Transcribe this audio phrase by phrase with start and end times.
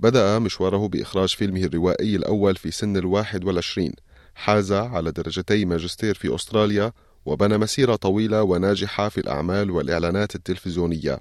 [0.00, 3.92] بدأ مشواره بإخراج فيلمه الروائي الأول في سن الواحد والعشرين.
[4.34, 6.92] حاز على درجتي ماجستير في أستراليا
[7.26, 11.20] وبنى مسيرة طويلة وناجحة في الأعمال والإعلانات التلفزيونية.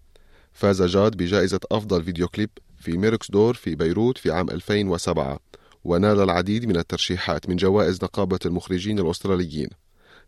[0.53, 5.39] فاز جاد بجائزة أفضل فيديو كليب في ميركس دور في بيروت في عام 2007
[5.83, 9.69] ونال العديد من الترشيحات من جوائز نقابة المخرجين الأستراليين.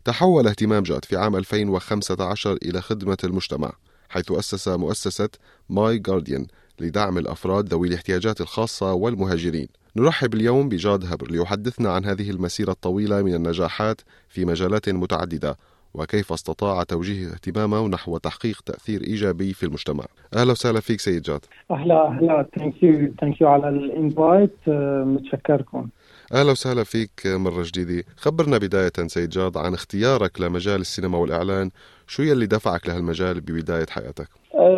[0.04, 3.72] تحول اهتمام جاد في عام 2015 إلى خدمة المجتمع
[4.08, 5.28] حيث أسس مؤسسة
[5.68, 6.46] ماي جارديان
[6.80, 9.68] لدعم الأفراد ذوي الاحتياجات الخاصة والمهاجرين.
[9.96, 15.56] نرحب اليوم بجاد هبر ليحدثنا عن هذه المسيرة الطويلة من النجاحات في مجالات متعددة
[15.94, 20.04] وكيف استطاع توجيه اهتمامه نحو تحقيق تأثير إيجابي في المجتمع.
[20.36, 21.40] أهلا وسهلا فيك سيد جاد.
[21.70, 22.46] أهلا أهلا.
[22.58, 24.56] thank you thank you على ال invite
[25.04, 25.88] متشكركم.
[26.32, 28.04] أهلا وسهلا فيك مرة جديدة.
[28.16, 31.70] خبرنا بداية سيد جاد عن اختيارك لمجال السينما والإعلان.
[32.06, 34.28] شو يلي دفعك لهالمجال ببداية حياتك؟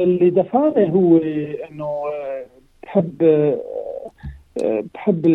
[0.02, 1.16] اللي دفعني هو
[1.70, 2.02] إنه
[2.82, 3.16] بحب
[4.94, 5.26] بحب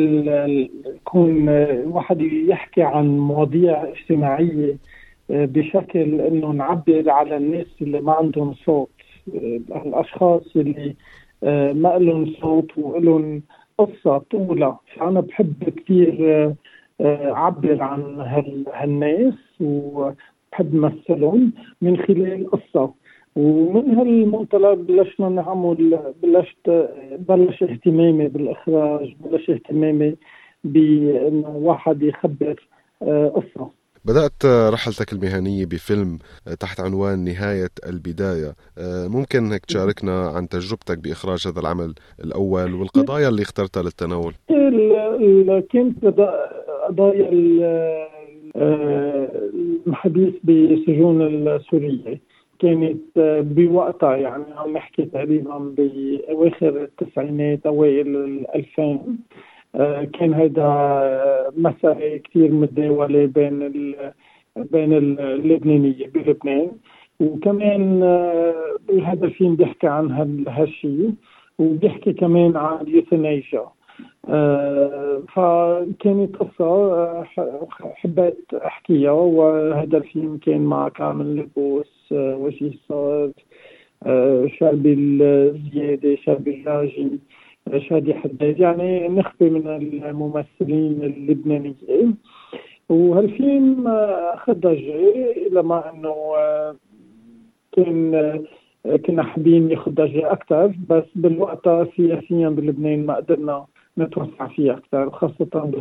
[0.86, 4.78] يكون الواحد يحكي عن مواضيع اجتماعية
[5.30, 8.90] بشكل إنه نعبر على الناس اللي ما عندهم صوت
[9.86, 10.96] الأشخاص اللي
[11.74, 13.42] ما لهم صوت ولهم
[13.78, 16.54] قصة طولة فأنا بحب كثير
[17.02, 18.02] أعبر عن
[18.74, 22.94] هالناس وبحب مثلهم من خلال قصة.
[23.38, 26.90] ومن هالمنطلق بلشنا نعمل بلشت
[27.30, 30.16] بلش اهتمامي بالإخراج بلش اهتمامي
[30.64, 32.56] بانه واحد يخبر
[33.36, 33.70] قصه
[34.06, 36.18] بدأت رحلتك المهنية بفيلم
[36.60, 38.56] تحت عنوان نهاية البداية.
[39.08, 41.94] ممكن هيك تشاركنا عن تجربتك بإخراج هذا العمل
[42.24, 44.34] الأول والقضايا اللي اخترتها للتناول؟
[45.72, 46.06] كانت
[46.88, 47.30] قضايا
[49.88, 52.27] الحديث بسجون السورية.
[52.60, 53.02] كانت
[53.56, 59.18] بوقتها يعني عم نحكي تقريبا بأواخر التسعينات أوائل الألفين.
[60.14, 63.72] كان هذا مسألة كثير متداولة بين
[64.56, 66.72] بين اللبنانية بلبنان.
[67.20, 68.04] وكمان
[69.04, 70.12] هذا الفيلم بيحكي عن
[70.48, 71.14] هالشيء
[71.60, 73.66] وبيحكي كمان عن اليوثنيجيا
[75.36, 77.24] فكانت قصة
[77.72, 83.34] حبيت أحكيها وهذا الفيلم كان مع كامل لبوس وجيه صاد
[84.48, 87.20] شربي الزيادة شربي اللاجي
[87.78, 88.60] شادي حداد.
[88.60, 89.68] يعني نخبة من
[90.06, 92.18] الممثلين اللبنانيين.
[92.90, 96.16] وهالفيلم أخذ ضجة إلى ما أنه
[97.72, 98.44] كان
[99.06, 103.66] كنا حابين ياخذ ضجة أكثر بس بالوقت سياسيا بلبنان ما قدرنا
[103.98, 105.72] نتوسع فيه أكثر خاصة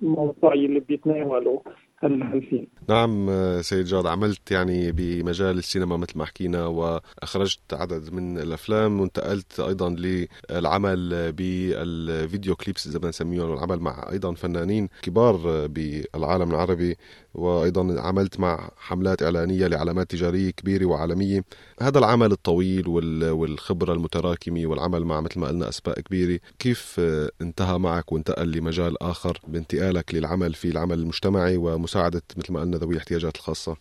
[0.00, 1.62] بالموضوع اللي بيتناوله
[2.02, 3.28] هالفيلم نعم
[3.62, 9.90] سيد جاد عملت يعني بمجال السينما مثل ما حكينا وأخرجت عدد من الأفلام وانتقلت أيضا
[10.50, 16.96] للعمل بالفيديو كليبس إذا بدنا نسميهم العمل مع أيضا فنانين كبار بالعالم العربي.
[17.36, 21.40] وأيضا عملت مع حملات إعلانية لعلامات تجارية كبيرة وعالمية.
[21.82, 22.88] هذا العمل الطويل
[23.30, 26.38] والخبرة المتراكمة والعمل مع مثل ما قلنا اسماء كبيرة.
[26.58, 27.00] كيف
[27.42, 32.92] انتهى معك وانتقل لمجال آخر بانتقالك للعمل في العمل المجتمعي ومساعدة مثل ما قلنا ذوي
[32.92, 33.76] الاحتياجات الخاصة؟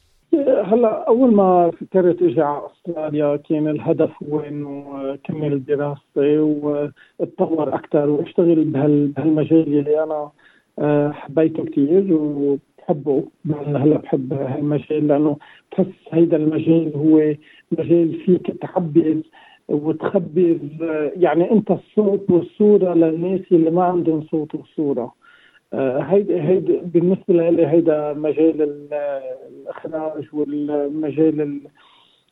[0.66, 4.86] هلا أول ما فكرت إجي على أستراليا كان الهدف هو إنه
[5.24, 10.32] كمل دراستي وأتطور أكثر وأشتغل بهالمجال اللي أنا
[11.14, 12.12] حبيته كثير
[12.90, 15.38] بحبه هلا بحب هالمجال لأنه
[15.72, 17.34] بحس هيدا المجال هو
[17.72, 19.22] مجال فيك تعبر
[19.70, 20.58] وتخبر
[21.18, 25.14] يعني أنت الصوت والصورة للناس اللي ما عندهم صوت وصورة.
[25.74, 28.62] هيدا هيدا بالنسبة لي هيدا مجال
[29.50, 31.60] الإخراج والمجال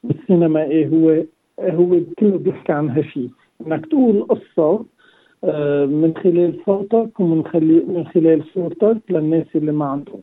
[0.05, 1.23] السينمائي هو
[1.59, 3.29] هو كله بيحكي عن هالشيء
[3.67, 4.85] إنك تقول قصة
[5.85, 10.21] من خلال صوتك ومن خلال من خلال صورتك للناس اللي ما عندهم.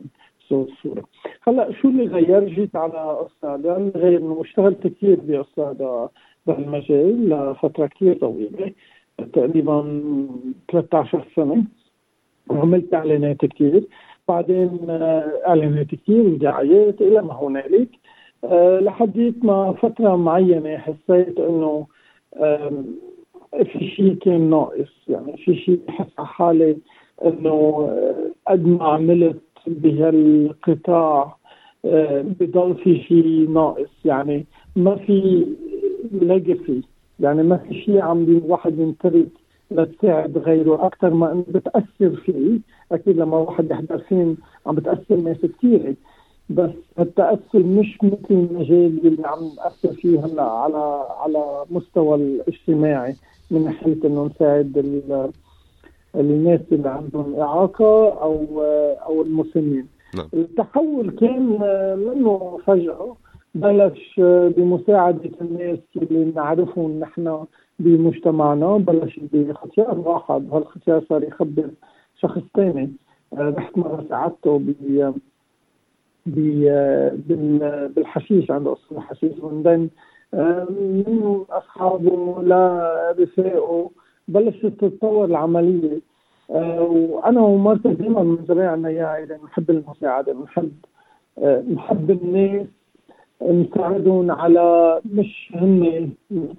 [0.83, 1.03] صورة
[1.43, 6.09] هلا شو اللي غير؟ جيت على استراليا غير إنه اشتغلت كثير باستراليا
[6.47, 8.71] بهالمجال لفترة كثير طويلة
[9.33, 10.07] تقريبا
[10.71, 11.63] 13 سنة.
[12.49, 13.83] وعملت إعلانات كثير.
[14.27, 14.79] بعدين
[15.47, 17.89] إعلانات كثير ودعايات إلى ما هنالك.
[18.83, 21.87] لحديت ما فترة معينة حسيت إنه
[23.63, 24.93] في شيء كان ناقص.
[25.07, 26.77] يعني في شيء بحس على حالي
[27.25, 27.89] إنه
[28.47, 31.35] قد ما عملت بهالقطاع
[31.85, 34.05] آه، بضل في شيء ناقص.
[34.05, 35.45] يعني ما في
[36.11, 36.81] ليجسي
[37.19, 39.27] يعني ما في شيء عم الواحد ينترك
[39.71, 40.85] لتساعد غيره.
[40.85, 42.59] أكثر ما إنه بتأثر فيه
[42.91, 45.95] أكيد لما واحد يحضر فيلم عم بتأثر ناس كثيره
[46.49, 46.69] بس
[46.99, 53.15] التأثر مش مثل المجال اللي عم نأثر فيه هلأ على على مستوى الاجتماعي
[53.51, 54.77] من ناحيه إنه نساعد
[56.15, 58.61] الناس اللي عندهم إعاقة أو
[59.05, 59.87] أو المسنين.
[60.15, 60.27] نعم.
[60.33, 61.45] التحول كان
[61.99, 63.15] منه فجأة
[63.55, 64.13] بلش
[64.57, 67.45] بمساعدة الناس اللي نعرفهم نحن
[67.79, 71.69] بمجتمعنا بلش بختيار واحد وهالختيار صار يخبر
[72.19, 72.91] شخص ثاني.
[73.33, 74.61] رحت مرة ساعدته
[76.25, 76.63] ب
[77.95, 79.89] بالحشيش عند قصة الحشيش ومن بين
[80.69, 83.91] من أصحابه لرفاقه
[84.27, 85.99] بلشت تتطور العملية.
[86.49, 90.71] وأنا ومرتي دائما من زمان عنا إياها بنحب المساعدة بنحب
[91.73, 92.67] نحب الناس
[93.41, 95.83] نساعدهم على مش هن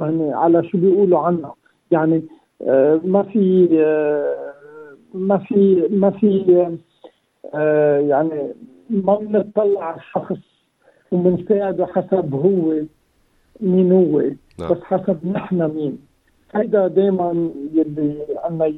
[0.01, 1.53] يعني على شو بيقولوا عنا.
[1.91, 2.23] يعني
[2.63, 4.53] آه، ما في آه،
[5.15, 6.79] ما في ما في
[7.55, 8.53] آه، يعني
[8.91, 10.39] ما بنطلع على الشخص
[11.13, 12.75] وبنساعده حسب هو
[13.61, 14.21] مين هو
[14.59, 14.71] نعم.
[14.71, 15.99] بس حسب نحن مين.
[16.55, 18.75] هيدا دائما يلي عنا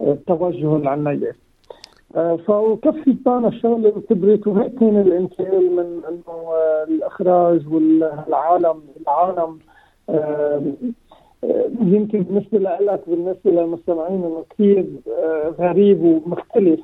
[0.00, 1.34] التوجه اللي عنا إياه.
[2.16, 9.58] آه، فكفي معنا الشغله وكبرت وهيك كان الانتقال من إنه آه، الإخراج والعالم العالم
[10.08, 10.62] آه،
[11.80, 14.86] يمكن بالنسبة لك بالنسبة للمستمعين إنه كثير
[15.60, 16.80] غريب ومختلف.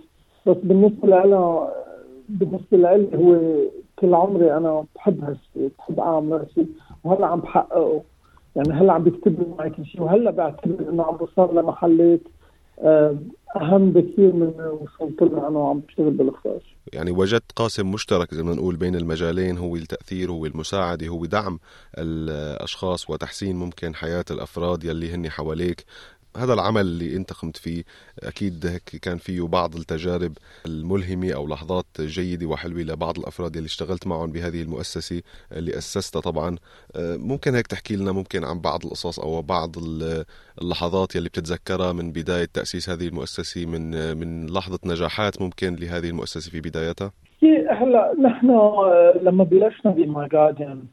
[0.46, 1.68] بس بالنسبة لنا
[2.28, 3.38] بالنسبة لي هو
[3.98, 6.66] كل عمري أنا بحب هالشيء بحب أعمل هالشيء
[7.04, 8.02] وهلا عم بحققه.
[8.56, 12.20] يعني هلا عم بكتب معي كل شيء وهلا بعتبر إنه عم بوصل لمحلات
[13.56, 16.60] أهم بكثير من وصلت له أنا وعم بشتغل بالاخراج
[16.92, 21.58] يعني وجدت قاسم مشترك زي ما نقول بين المجالين هو التأثير هو المساعدة هو دعم
[21.98, 25.84] الأشخاص وتحسين ممكن حياة الأفراد يلي هن حواليك.
[26.36, 27.84] هذا العمل اللي انت قمت فيه
[28.22, 30.32] أكيد هيك كان فيه بعض التجارب
[30.66, 35.22] الملهمة أو لحظات جيدة وحلوة لبعض الافراد اللي اشتغلت معهم بهذه المؤسسة
[35.52, 36.56] اللي اسستها طبعا.
[36.96, 39.76] آه، ممكن هيك تحكي لنا ممكن عن بعض القصص أو بعض
[40.60, 46.50] اللحظات يلي بتتذكرها من بداية تأسيس هذه المؤسسة من من لحظة نجاحات ممكن لهذه المؤسسة
[46.50, 47.12] في بدايتها؟
[47.70, 50.84] هلا نحن آه، لما بلشنا بماي جارديان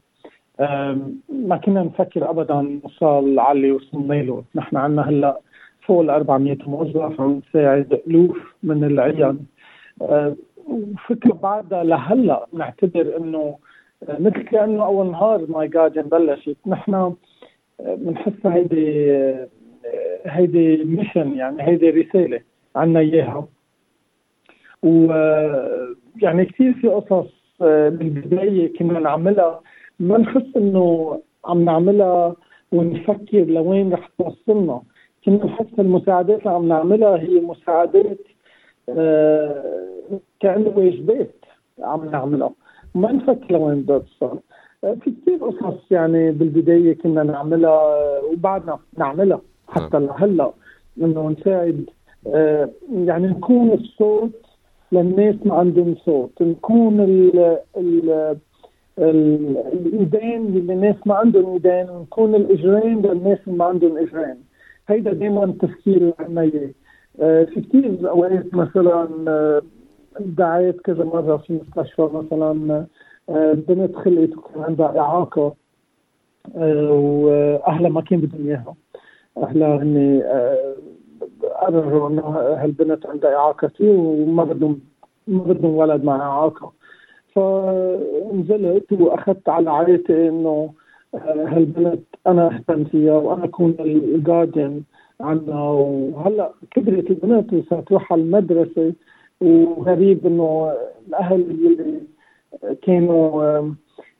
[1.28, 5.40] ما كنا نفكر ابدا نوصل اللي وصلنا له، نحن عندنا هلأ
[5.80, 9.38] فوق ال 400 موظف عم نساعد ألوف من العيان.
[10.66, 13.56] وفكرة بعدها لهلأ نعتبر إنه
[14.08, 16.56] مثل كأنه أول نهار My Guard بلشت.
[16.66, 17.14] نحن
[17.80, 19.12] بنحس هيدي
[20.26, 22.40] هيدي mission يعني هيدي رسالة
[22.76, 23.48] عنا إياها.
[24.82, 29.60] و آه، يعني كثير في قصص بالبدايه كنا نعملها.
[30.00, 32.36] ما نحس إنه عم نعملها
[32.72, 34.82] ونفكر لوين رح توصلنا.
[35.24, 38.18] كنا نحس المساعدات اللي عم نعملها هي مساعدات
[38.88, 39.64] آه
[40.40, 41.34] كانه واجبات
[41.80, 42.50] عم نعملها.
[42.94, 44.38] ما نفكر لوين بدها توصل.
[44.84, 47.82] آه في كثير قصص يعني بالبداية كنا نعملها
[48.32, 50.04] وبعدنا نعملها حتى نعم.
[50.06, 50.52] لهلأ
[50.98, 51.90] إنه نساعد
[52.26, 54.42] آه يعني نكون الصوت
[54.92, 56.42] للناس ما عندهم صوت.
[56.42, 58.36] نكون ال ال
[58.98, 64.36] الإيدين للناس ما عندهم إيدين ونكون الإجرين للناس اللي ما عندهم إجرين.
[64.88, 66.70] هيدا دائما التفكير اللي عنا اياه
[67.20, 69.62] آه، في كثير أوقات مثلا آه،
[70.20, 72.86] دعيت كذا مرة في مستشفى مثلا
[73.28, 75.54] آه، بنت خلقت وكان عندها إعاقة
[76.54, 78.74] وأهلها ما كان بدهم إياها.
[79.38, 80.22] أهلها هن
[81.60, 82.22] قرروا إنه
[82.62, 84.80] هالبنت عندها إعاقة كثير وما بدهم
[85.26, 86.72] ما بدهم ولد مع إعاقة.
[87.38, 90.70] فنزلت وأخذت على عائلتي إنه
[91.14, 94.82] آه، هالبنت أنا أهتم فيها وأنا أكون الجارديان
[95.20, 95.62] عنها.
[95.70, 98.92] وهلأ كبرت البنت وصارت تروح على المدرسة.
[99.40, 100.72] وغريب إنه
[101.08, 102.00] الأهل اللي
[102.82, 103.72] كانوا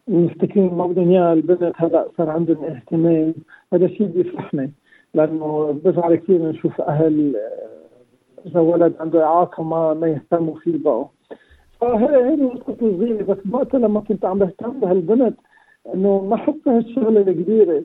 [0.09, 3.35] مفتكرين ما بدهم إياها البنت هلأ صار عندهم اهتمام.
[3.73, 4.71] هذا شيء بيفرحني
[5.15, 11.07] لأنه بزعل كثير نشوف أهل آه، إذا ولد عنده إعاقة ما ما يهتموا فيه بقى.
[11.83, 15.37] هي القصة الصغيره بس وقتها لما كنت عم بهتم بهالبنت
[15.95, 17.85] إنه ما حسها هالشغلة الكبيرة.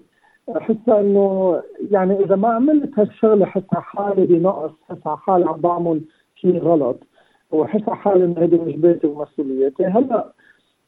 [0.56, 6.02] حسها إنه يعني إذا ما عملت هالشغلة حسها حالي بنقص حسها حالي عم بعمل
[6.36, 7.00] شيء غلط
[7.52, 10.34] وحسها حالي إنه هيدي واجباتي ومسؤولياتي هلأ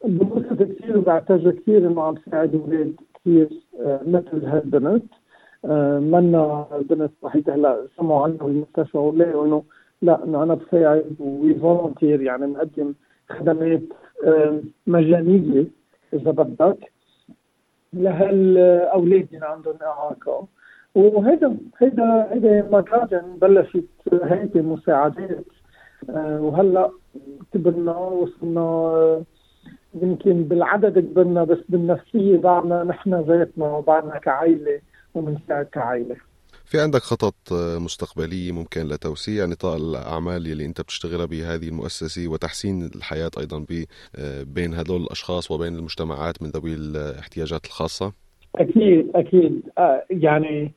[0.06, 5.04] بنبسط كثير وبعتذر كثير إنه عم ساعد أولاد كثير آه، مثل هالبنت.
[5.66, 9.64] آه، منا البنت وحيدة هلأ سمعوا عنها بالمستشفى ولقوا انه
[10.02, 12.94] لا أنا بساعد وفولنتير يعني نقدم
[13.30, 13.82] خدمات
[14.88, 15.66] مجانية
[16.14, 16.92] إذا بدك
[17.94, 20.48] لهالاولاد اللي عندهم إعاقة.
[20.96, 23.86] وهذا هذا هذا مجال بلشت
[24.24, 25.46] هيدي مساعدات
[26.10, 26.92] آه، وهلأ
[27.54, 29.24] كبرنا وصلنا آه،
[29.94, 34.80] يمكن بالعدد كبرنا بس بالنفسية بعدنا نحن ذاتنا بعدنا كعائلة
[35.16, 36.16] وبنساعد كعائلة.
[36.66, 37.36] في عندك خطط
[37.86, 43.66] مستقبلية ممكن لتوسيع نطاق الأعمال اللي أنت بتشتغلها بهذه المؤسسة وتحسين الحياة أيضا
[44.42, 48.14] بين هدول الأشخاص وبين المجتمعات من ذوي الاحتياجات الخاصة؟
[48.56, 49.62] أكيد أكيد.
[49.78, 50.74] آه يعني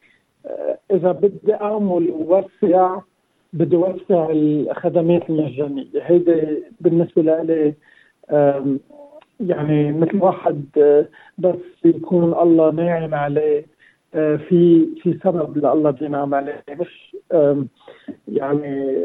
[0.46, 3.00] آه إذا بدي أعمل ووسع
[3.52, 5.86] بدي وسع الخدمات المجانية.
[6.02, 7.74] هيدي بالنسبة لي
[9.40, 13.58] يعني مثل واحد آه، بس يكون الله ناعم عليه.
[13.58, 13.77] آه،
[14.12, 17.16] في في سبب لله بينعم عليه مش
[18.28, 18.96] يعني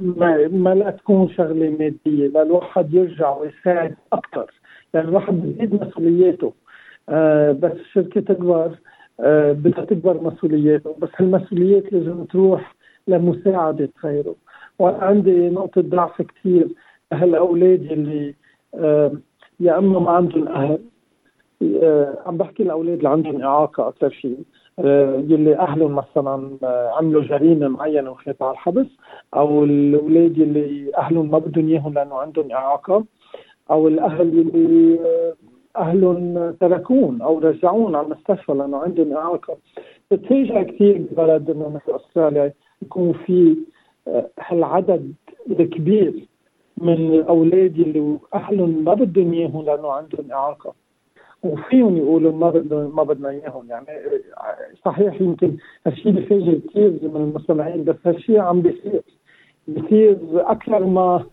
[0.00, 4.50] ما, ما لا تكون شغلة مادية للواحد يرجع ويساعد أكثر
[4.94, 6.52] يعني الواحد بيزيد مسؤولياته.
[7.08, 8.78] آه، بس الشركة تكبر
[9.20, 10.96] آه، بدها تكبر مسؤولياته.
[10.98, 12.74] بس هالمسؤوليات لازم تروح
[13.08, 14.34] لمساعدة غيره.
[14.78, 16.68] وأنا عندي نقطة ضعف كثير.
[17.12, 18.34] هالاولاد اللي
[19.60, 20.78] يا أما ما عندهم أهل
[22.26, 24.38] عم بحكي الاولاد اللي عندهم إعاقة أكثر شيء.
[24.78, 28.86] آه، يلي أهلهم مثلا آه، عملوا جريمة معينة وخيط على الحبس
[29.34, 33.04] أو الأولاد يلي أهلهم ما بدهم إياهم لأنه عندهم إعاقة
[33.70, 34.98] أو الأهل يلي
[35.76, 39.56] أهلهم تركون أو رجعون على المستشفى لأنه عندهم إعاقة.
[40.10, 42.52] بتفاجئ كثير ببلد إنه مثل أستراليا
[42.82, 43.56] يكون في
[44.40, 45.12] هالعدد
[45.50, 46.26] الكبير
[46.78, 50.74] من الأولاد اللي أهلهم ما بدهم إياهم لأنه عندهم إعاقة.
[51.42, 53.70] وفيهم يقولوا ما بدنا ما بدنا إياهم.
[53.70, 53.86] يعني
[54.84, 55.56] صحيح يمكن
[55.86, 59.02] هالشيء بفاجئ كثير من المستمعين بس هالشيء عم بيصير
[59.68, 61.24] بيصير أكثر ما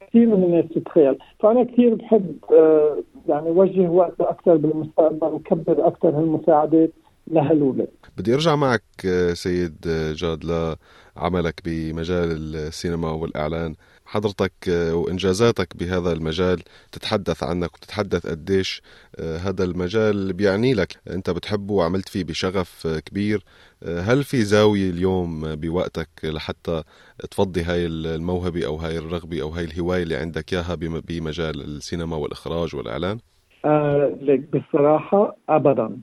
[0.00, 1.18] كثير من الناس تتخيل.
[1.40, 2.98] فأنا كثير بحب آه،
[3.28, 6.90] يعني وجه وقت أكثر بالمستقبل وكبر أكثر هالمساعدات
[7.26, 13.74] لهالولاد بدي أرجع معك آه، سيد آه، جاد لعملك بمجال السينما والإعلان.
[14.08, 16.62] حضرتك آه، وإنجازاتك بهذا المجال
[16.92, 18.82] تتحدث عنك وتتحدث قديش
[19.20, 23.44] آه، هذا المجال بيعني لك أنت بتحبه وعملت فيه بشغف آه، كبير.
[23.82, 26.82] هل في زاوية اليوم بوقتك لحتى
[27.30, 30.74] تفضي هاي الموهبة أو هاي الرغبة أو هاي الهواية اللي عندك إياها
[31.08, 33.18] بمجال السينما والإخراج والإعلان؟
[33.64, 34.18] آه
[34.52, 35.98] بصراحة أبدا.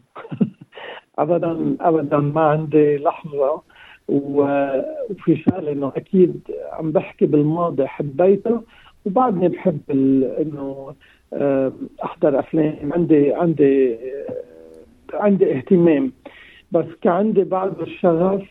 [1.19, 3.61] أبدا أبدا ما عندي لحظة.
[4.07, 6.39] وفي شغله إنه أكيد
[6.71, 8.61] عم بحكي بالماضي حبيته
[9.05, 9.79] وبعدني بحب
[10.41, 10.93] إنه
[11.33, 12.93] آه، أحضر أفلام.
[12.93, 13.97] عندي عندي آه،
[15.13, 16.11] عندي اهتمام.
[16.71, 18.43] بس كعندي بعض الشغف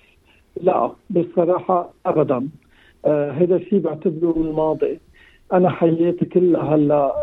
[0.60, 2.48] لا بصراحة ابدا.
[3.06, 5.00] آه، هذا الشيء بعتبره الماضي.
[5.52, 7.14] أنا حياتي كلها هلأ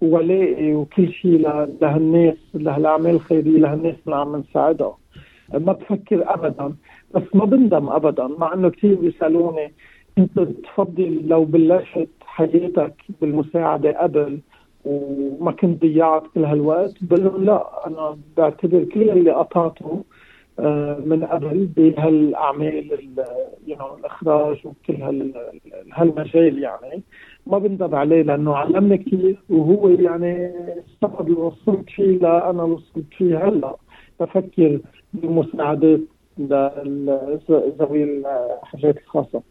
[0.00, 1.38] ولائي وكل شيء
[1.80, 4.96] لهالناس لهالأعمال الخيرية لهالناس اللي عم نساعدها
[5.54, 6.74] ما بفكر ابدا
[7.14, 9.72] بس ما بندم ابدا مع إنه كثير بيسألوني
[10.18, 14.40] أنت تفضل لو بلشت حياتك بالمساعدة قبل
[14.84, 20.04] وما كنت ضيعت كل هالوقت؟ بقول لهم لا أنا بعتبر كل اللي قطعته
[20.60, 22.98] آه، من قبل بهالأعمال
[23.68, 25.32] الإخراج وكل
[25.92, 27.02] هالمجال يعني.
[27.46, 33.48] ما بندم عليه لأنه علمني كثير وهو يعني السبب اللي وصلت فيه لأنا وصلت فيه
[33.48, 33.76] هلأ.
[34.20, 34.80] بفكر
[35.12, 36.00] بمساعدات
[37.80, 39.42] ذوي الحاجات الخاصة.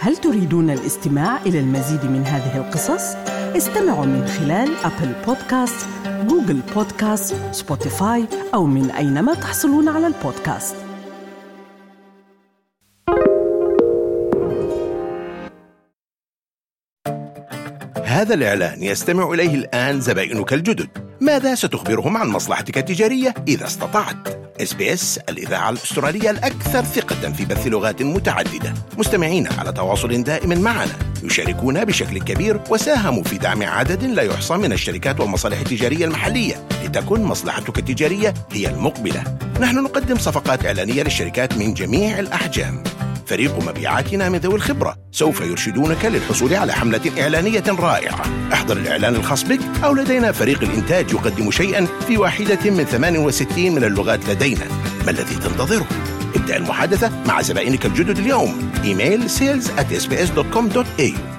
[0.00, 3.16] هل تريدون الاستماع إلى المزيد من هذه القصص؟
[3.56, 5.88] استمعوا من خلال أبل بودكاست،
[6.28, 10.76] جوجل بودكاست، سبوتيفاي أو من أينما تحصلون على البودكاست.
[18.04, 21.05] هذا الإعلان يستمع إليه الآن زبائنك الجدد.
[21.20, 24.16] ماذا ستخبرهم عن مصلحتك التجارية إذا استطعت؟
[24.62, 28.74] إس بي إس الإذاعة الأسترالية الأكثر ثقة في بث لغات متعددة.
[28.98, 30.92] مستمعين على تواصل دائم معنا.
[31.22, 37.22] يشاركون بشكل كبير وساهموا في دعم عدد لا يحصى من الشركات والمصالح التجارية المحلية لتكن
[37.22, 39.24] مصلحتك التجارية هي المقبلة.
[39.60, 42.82] نحن نقدم صفقات إعلانية للشركات من جميع الأحجام.
[43.26, 44.96] فريق مبيعاتنا من ذوي الخبرة.
[45.12, 48.22] سوف يرشدونك للحصول على حملة إعلانية رائعة.
[48.52, 53.84] احضر الإعلان الخاص بك أو لدينا فريق الإنتاج يقدم شيئا في واحدة من 68 من
[53.84, 54.64] اللغات لدينا.
[55.04, 55.86] ما الذي تنتظره؟
[56.36, 58.70] ابدأ المحادثة مع زبائنك الجدد اليوم.
[58.84, 61.35] إيميل sales at sbs.com.au